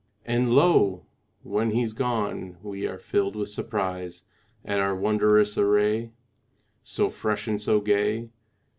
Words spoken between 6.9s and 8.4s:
fresh and so gay.